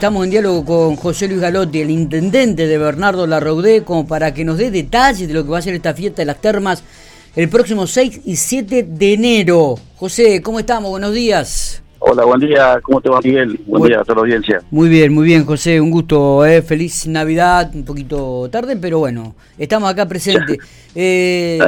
[0.00, 4.46] Estamos en diálogo con José Luis Galotti, el intendente de Bernardo Larraudé, como para que
[4.46, 6.82] nos dé detalles de lo que va a ser esta fiesta de las termas
[7.36, 9.74] el próximo 6 y 7 de enero.
[9.96, 10.88] José, ¿cómo estamos?
[10.88, 11.82] Buenos días.
[11.98, 12.80] Hola, buen día.
[12.82, 13.60] ¿Cómo te va, Miguel?
[13.66, 14.62] Buen, día a toda la audiencia.
[14.70, 15.78] Muy bien, muy bien, José.
[15.78, 16.46] Un gusto.
[16.46, 16.62] ¿eh?
[16.62, 17.70] Feliz Navidad.
[17.74, 20.56] Un poquito tarde, pero bueno, estamos acá presentes.
[20.92, 21.60] Eh,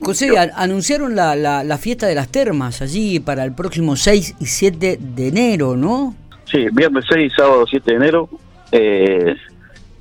[0.00, 4.46] José, anunciaron la, la, la fiesta de las termas allí para el próximo 6 y
[4.46, 6.14] 7 de enero, ¿no?
[6.50, 8.28] Sí, viernes 6 sábado 7 de enero
[8.72, 9.36] eh,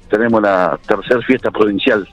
[0.10, 2.08] tenemos la tercera fiesta provincial,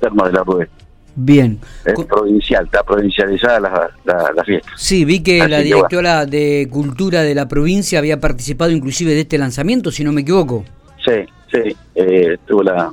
[0.00, 0.68] Terma de la Rueda.
[1.14, 1.58] Bien.
[1.84, 3.90] Es provincial, está provincializada la,
[4.34, 4.70] la, fiesta.
[4.76, 9.36] Sí, vi que la directora de Cultura de la provincia había participado inclusive de este
[9.38, 10.64] lanzamiento, si no me equivoco.
[11.04, 12.92] Sí, sí, eh, estuvo la,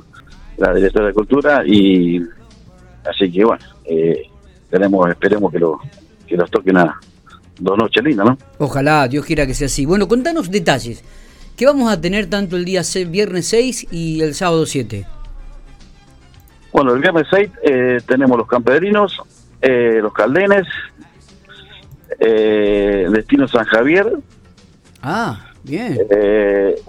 [0.56, 2.20] la directora de Cultura y
[3.08, 4.22] así que bueno, eh,
[4.68, 5.80] tenemos, esperemos que, lo,
[6.26, 6.98] que nos toque nada
[7.58, 8.38] dos noches lindas, ¿no?
[8.58, 9.86] Ojalá, Dios quiera que sea así.
[9.86, 11.02] Bueno, contanos detalles.
[11.56, 15.04] ¿Qué vamos a tener tanto el día viernes 6 y el sábado 7?
[16.72, 19.20] Bueno, el viernes 6 eh, tenemos los camperinos,
[19.60, 20.66] eh, los caldenes,
[22.20, 24.18] eh, Destino San Javier.
[25.02, 25.98] Ah, bien.
[26.10, 26.80] Eh,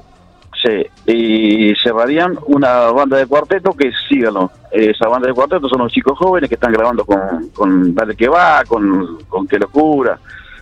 [0.61, 4.51] sí, y cerrarían una banda de cuarteto que síganlo.
[4.71, 8.27] Esa banda de cuarteto son los chicos jóvenes que están grabando con, con Dale que
[8.27, 10.19] va, con, con Qué locura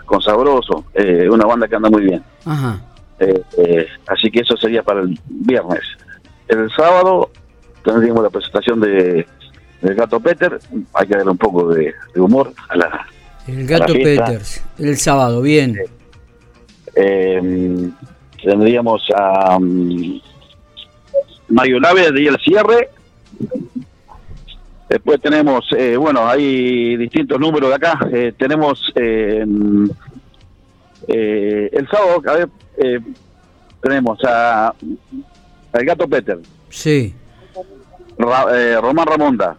[0.08, 2.24] con Sabroso, eh, una banda que anda muy bien.
[3.20, 5.82] Eh, eh, así que eso sería para el viernes.
[6.48, 7.30] El sábado
[7.84, 9.28] tendríamos la presentación de
[9.82, 10.58] del Gato Peter,
[10.94, 13.08] hay que darle un poco de, humor a la
[13.48, 15.78] El Gato Peters, el sábado, bien.
[18.44, 20.20] tendríamos a um,
[21.50, 22.90] Mario Nave de el cierre
[24.90, 28.00] Después tenemos, eh, bueno, hay distintos números de acá.
[28.12, 29.46] Eh, tenemos eh,
[31.08, 32.50] el sábado, a ver,
[33.82, 34.74] tenemos a
[35.74, 36.40] el gato Peter.
[36.70, 37.14] Sí.
[38.18, 39.58] Román Ramonda.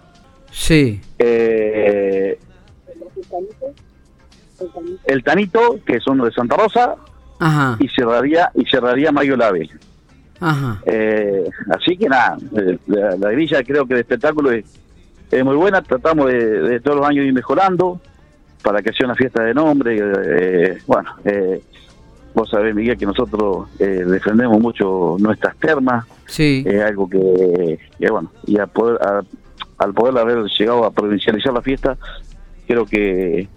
[0.50, 1.00] Sí.
[1.18, 2.38] el
[5.24, 6.96] Tanito, que es uno de Santa Rosa.
[7.38, 7.76] Ajá.
[7.80, 9.68] Y cerraría, y cerraría Mayo Lave.
[10.40, 10.80] Ajá.
[11.70, 12.38] así que nada,
[12.86, 14.64] la, la grilla creo que el espectáculo es
[15.30, 18.00] es muy buena, tratamos de, todos los años ir mejorando
[18.62, 19.98] para que sea una fiesta de nombre.
[19.98, 21.60] Eh, bueno, eh,
[22.34, 26.06] vos sabés, Miguel, que nosotros eh, defendemos mucho nuestras termas.
[26.26, 26.64] Sí.
[26.66, 27.78] Es algo que,
[28.10, 28.98] bueno, y al poder,
[29.78, 31.96] al poder haber llegado a provincializar la fiesta,
[32.66, 33.48] creo que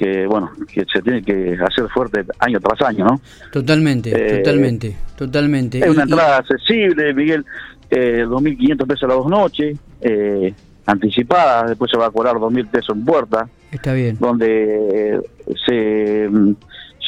[0.00, 3.20] que bueno que se tiene que hacer fuerte año tras año, ¿no?
[3.52, 5.78] Totalmente, totalmente, totalmente.
[5.78, 7.44] Es una entrada accesible, Miguel,
[7.90, 9.78] eh, 2.500 pesos a las dos noches.
[10.00, 10.54] Eh,
[10.86, 13.48] anticipadas, después se va a cobrar dos mil pesos en puerta.
[13.70, 14.16] Está bien.
[14.18, 15.20] Donde eh,
[15.66, 16.54] se mm,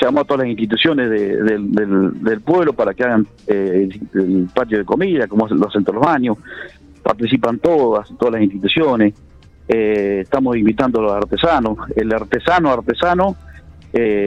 [0.01, 5.27] llamó a todas las instituciones del, pueblo para que hagan eh, el patio de comida,
[5.27, 6.39] como los centros los baños.
[7.03, 9.15] Participan todas, todas las instituciones.
[9.69, 11.79] Eh, estamos invitando a los artesanos.
[11.97, 13.37] El artesano, artesano,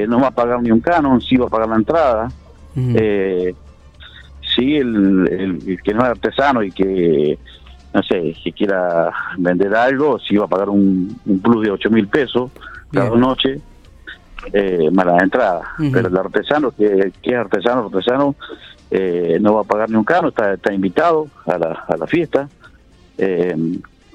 [0.07, 2.27] no va a pagar ni un canon, sí va a pagar la entrada.
[2.73, 7.37] sí, el, el, que no es artesano y que
[7.95, 12.09] no sé, si quiera vender algo, si va a pagar un, plus de 8 mil
[12.09, 12.51] pesos
[12.91, 13.61] cada noche,
[14.51, 15.61] eh, más la entrada.
[15.77, 18.35] Pero el artesano, que, que es artesano, artesano,
[18.91, 22.05] eh, no va a pagar ni un cano, está, está invitado a la, a la
[22.05, 22.49] fiesta.
[23.17, 23.55] Eh,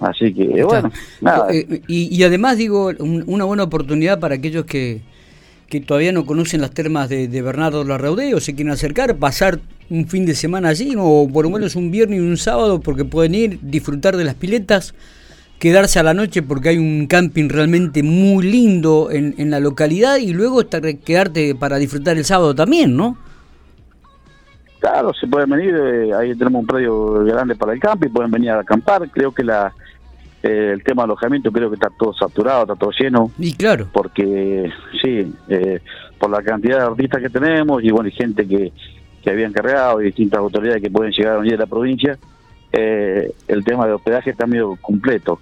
[0.01, 0.93] así que, bueno,
[1.23, 1.51] nada.
[1.51, 5.01] Eh, y, y, además, digo, una buena oportunidad para aquellos que,
[5.69, 9.61] que todavía no conocen las termas de, de Bernardo Larraudé o se quieren acercar, pasar
[9.91, 13.05] un fin de semana allí, o por lo menos un viernes y un sábado, porque
[13.05, 14.95] pueden ir, disfrutar de las piletas,
[15.59, 20.17] quedarse a la noche porque hay un camping realmente muy lindo en, en la localidad
[20.17, 23.19] y luego estar, quedarte para disfrutar el sábado también, ¿no?
[24.79, 28.51] Claro, se pueden venir, eh, ahí tenemos un predio grande para el camping, pueden venir
[28.51, 29.75] a acampar, creo que la
[30.43, 33.31] eh, el tema de alojamiento creo que está todo saturado, está todo lleno.
[33.39, 33.89] Y claro.
[33.93, 34.73] Porque,
[35.03, 35.81] sí, eh,
[36.19, 38.73] por la cantidad de artistas que tenemos y bueno, y gente que,
[39.23, 42.19] que habían cargado y distintas autoridades que pueden llegar a venir de la provincia,
[42.73, 45.41] eh, el tema de hospedaje está medio completo.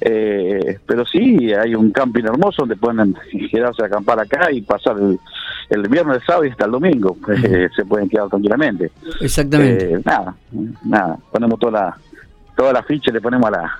[0.00, 3.16] Eh, pero sí, hay un camping hermoso donde pueden
[3.50, 7.16] quedarse a acampar acá y pasar el, viernes, el sábado y hasta el domingo.
[7.28, 8.90] Eh, se pueden quedar tranquilamente.
[9.20, 10.00] Exactamente.
[10.04, 10.34] nada,
[10.84, 11.96] nada, ponemos toda la,
[12.56, 13.78] toda la ficha y le ponemos a la,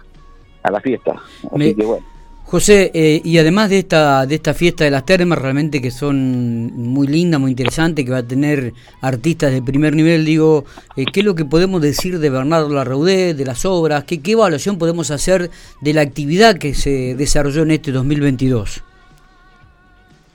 [0.62, 1.14] a la fiesta.
[1.52, 2.15] Así que bueno.
[2.46, 6.72] José, eh, y además de esta de esta fiesta de las termas, realmente que son
[6.76, 10.64] muy lindas, muy interesantes, que va a tener artistas de primer nivel, digo,
[10.96, 14.04] eh, ¿qué es lo que podemos decir de Bernardo Larraudé, de las obras?
[14.04, 15.50] ¿Qué, ¿Qué evaluación podemos hacer
[15.80, 18.80] de la actividad que se desarrolló en este 2022?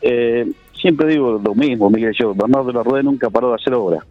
[0.02, 4.04] Eh, siempre digo lo mismo, Miguel, yo, Bernardo Larraudé nunca paró de hacer obras.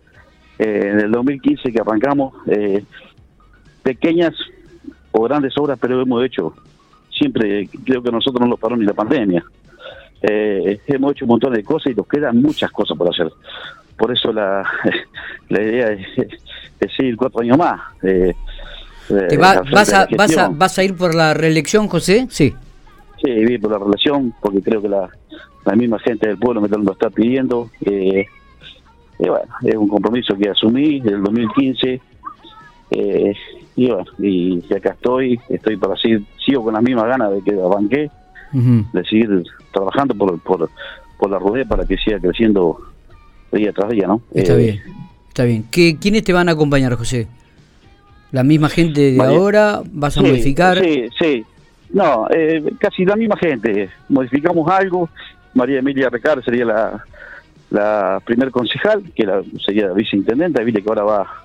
[0.59, 2.33] en el 2015 que arrancamos,
[3.83, 4.33] pequeñas
[5.13, 6.55] o grandes obras, pero hemos hecho
[7.21, 9.45] siempre, creo que nosotros no lo paró ni la pandemia.
[10.23, 13.31] hemos hecho un montón de cosas y nos quedan muchas cosas por hacer.
[13.97, 14.67] Por eso la,
[15.51, 17.81] la idea es, seguir cuatro años más.
[19.39, 22.27] vas, a, vas, a, ¿Vas a ir por la reelección, José?
[22.31, 22.55] Sí.
[23.23, 25.11] Sí, ir por la reelección, porque creo que la,
[25.65, 27.71] la misma gente del pueblo me lo está pidiendo.
[27.85, 28.27] Eh,
[29.19, 32.01] bueno, es un compromiso que asumí en el 2015.
[32.93, 33.35] Eh,
[33.81, 37.53] y bueno, y, acá estoy, estoy para seguir, sigo con las mismas ganas de que
[37.55, 38.11] banqué,
[38.53, 39.43] de seguir
[39.73, 40.69] trabajando por, por,
[41.19, 42.79] por la rodea para que siga creciendo
[43.51, 44.21] día tras día, ¿no?
[44.35, 44.81] Está eh, bien,
[45.29, 45.65] está bien.
[45.71, 47.27] ¿Qué, ¿Quiénes te van a acompañar, José?
[48.33, 49.81] ¿La misma gente de ahora?
[49.91, 50.79] ¿Vas a modificar?
[50.85, 51.45] Sí, sí.
[51.95, 53.89] No, eh, casi la misma gente.
[54.11, 55.09] Modificamos algo.
[55.55, 57.05] María Emilia Recar sería la,
[57.71, 60.63] la primer concejal, que la, sería viceintendente.
[60.65, 61.45] Viste que ahora va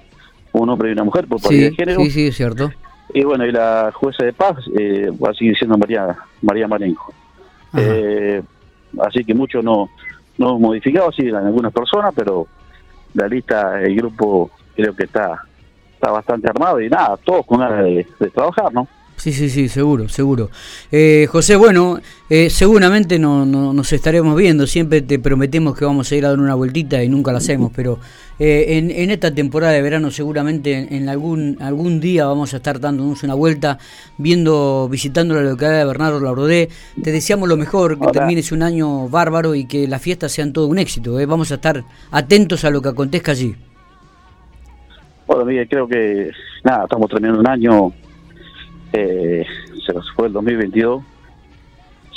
[0.62, 2.00] un hombre y una mujer por paridad de género.
[2.02, 2.72] Sí, sí, es cierto.
[3.14, 7.14] Y bueno, y la jueza de paz eh, va a seguir siendo María María Marenco.
[7.78, 8.42] Eh,
[9.00, 9.90] así que mucho no,
[10.38, 12.48] no hemos modificado, sí, en algunas personas, pero
[13.14, 15.44] la lista, el grupo creo que está
[15.94, 18.88] está bastante armado y nada, todos con ganas de, trabajar, ¿no?
[19.26, 20.52] Sí, sí, sí, seguro, seguro.
[20.92, 22.00] Eh, José, bueno,
[22.30, 26.40] eh, seguramente no, nos estaremos viendo, siempre te prometemos que vamos a ir a dar
[26.40, 27.98] una vueltita y nunca la hacemos, pero
[28.38, 33.24] eh, en, esta temporada de verano seguramente en, algún algún día vamos a estar dándonos
[33.24, 33.80] una vuelta,
[34.20, 36.70] viendo, visitando la localidad de Bernardo Laurodé.
[37.02, 40.68] Te deseamos lo mejor, que termines un año bárbaro y que las fiestas sean todo
[40.68, 41.16] un éxito.
[41.28, 43.56] Vamos a estar atentos a lo que acontezca allí.
[45.26, 46.30] Bueno, Miguel, creo que
[46.64, 47.92] nada, estamos terminando un año,
[48.96, 49.46] eh,
[49.86, 51.04] se nos fue el 2022.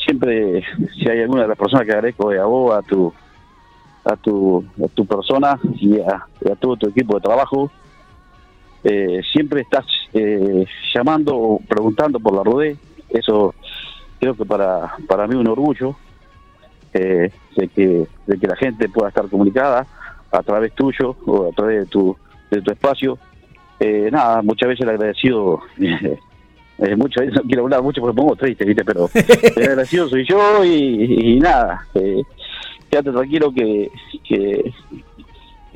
[0.05, 0.65] Siempre,
[0.95, 3.13] si hay alguna de las personas que agradezco a vos, a tu,
[4.05, 6.27] a tu, a tu persona y a,
[6.59, 7.71] todo tu equipo de trabajo,
[8.85, 9.85] eh, siempre estás
[10.15, 10.65] eh,
[10.95, 12.77] llamando o preguntando por la RODE.
[13.11, 13.55] Eso
[14.21, 15.97] creo que para, para mí un orgullo
[16.93, 17.31] de,
[17.75, 19.87] que, de que la gente pueda estar comunicada
[20.31, 22.17] a través tuyo o a través de tu
[22.51, 23.19] de tu espacio.
[23.81, 26.19] Eh, nada, muchas veces el agradecido, eh,
[26.79, 28.85] veces no quiero hablar mucho porque pongo triste, ¿viste?
[28.85, 29.11] pero
[29.57, 32.23] el agradecido soy yo y, nada, eh,
[32.91, 33.91] quédate tranquilo que,
[34.27, 34.73] que,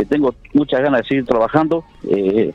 [0.09, 2.53] tengo muchas ganas de seguir trabajando eh,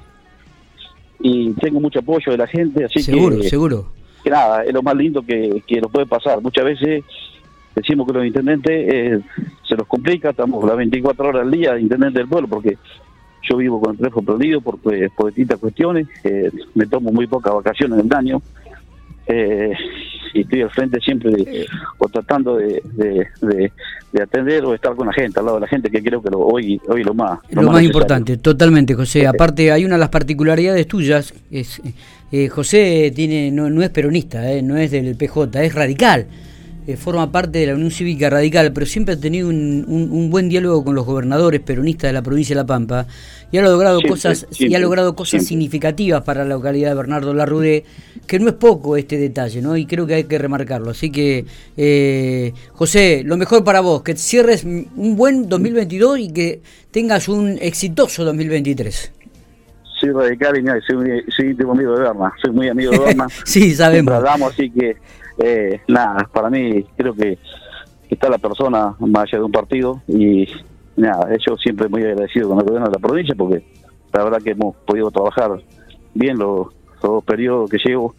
[1.20, 3.50] y tengo mucho apoyo de la gente, así seguro, que...
[3.50, 3.92] Seguro,
[4.24, 6.42] Que nada, es lo más lindo que, que nos puede pasar.
[6.42, 7.06] Muchas veces
[7.74, 9.24] decimos que los intendentes
[9.68, 12.78] se los complica, estamos las 24 horas al día de intendente del pueblo porque
[13.42, 17.28] yo vivo con el teléfono prendido por, pues, por distintas cuestiones, eh, me tomo muy
[17.28, 18.42] pocas vacaciones en el año
[19.28, 19.74] eh,
[20.34, 21.66] y estoy al frente siempre de,
[21.98, 22.81] o tratando de,
[23.42, 23.72] de,
[24.22, 26.39] atender o estar con la gente, al lado de la gente, que creo que lo,
[26.39, 29.28] hoy hoy lo más lo, más, importante, totalmente, José.
[29.28, 31.81] Aparte, hay una de las particularidades tuyas, es
[32.31, 36.28] eh, José tiene no, no es peronista, no es del PJ, es radical.
[36.88, 40.86] Eh, forma parte de la Unión Cívica Radical, pero siempre ha tenido un, buen diálogo
[40.86, 43.06] con los gobernadores peronistas de la provincia de La Pampa
[43.51, 47.84] y ha logrado cosas y ha logrado cosas significativas para la localidad de Bernardo Larrudé,
[48.25, 49.75] que no es poco este detalle, ¿no?
[49.75, 50.92] Y creo que hay que remarcarlo.
[50.92, 51.45] Así que,
[51.75, 56.62] eh, José, lo mejor para vos, que cierres un buen 2022 y que
[56.92, 59.12] tengas un exitoso 2023
[60.00, 63.28] soy radical y soy, muy, soy íntimo amigo de Berna, soy muy amigo de Berna.
[63.45, 64.23] sí, sabemos.
[64.45, 64.95] así que
[65.40, 67.38] eh, nada, para mí creo que
[68.10, 70.48] está la persona más allá de un partido y
[70.96, 73.64] nada, yo siempre muy agradecido con el gobierno de la provincia porque
[74.14, 75.62] la verdad que hemos podido trabajar
[76.14, 76.68] bien los,
[77.02, 78.16] dos periodos que llevo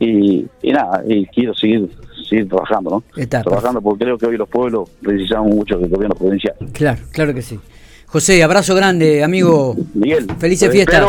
[0.00, 1.88] y, nada, y quiero seguir
[2.28, 3.28] seguir trabajando, ¿no?
[3.28, 6.56] trabajando porque creo que hoy los pueblos necesitamos mucho del gobierno provincial.
[6.72, 7.60] Claro, claro que sí.
[8.06, 9.76] José, abrazo grande, amigo.
[9.94, 10.26] Miguel.
[10.38, 11.04] Felices fiestas.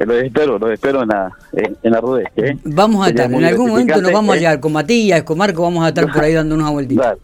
[0.00, 2.00] Eh, lo espero, lo espero en la, en, la
[2.36, 2.56] ¿eh?
[2.64, 4.40] Vamos a estar, en algún momento nos vamos a ¿eh?
[4.40, 7.16] llegar con Matías, con Marco, vamos a estar por ahí dando una vueltita.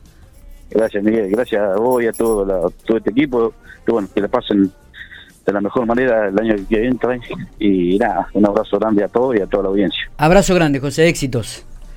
[0.70, 3.54] Gracias, Miguel, gracias a vos y a todo, todo este equipo,
[3.84, 4.70] que bueno, que le pasen
[5.46, 7.18] de la mejor manera el año que entra
[7.58, 10.10] y nada, un abrazo grande a todos y a toda la audiencia.
[10.18, 11.64] Abrazo grande, José, éxitos.